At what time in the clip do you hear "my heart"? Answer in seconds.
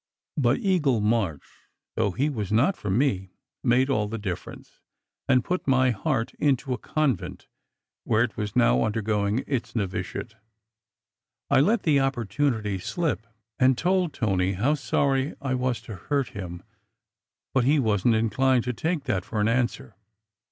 5.67-6.33